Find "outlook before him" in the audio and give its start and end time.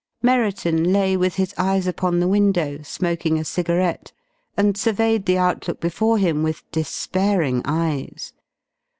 5.37-6.41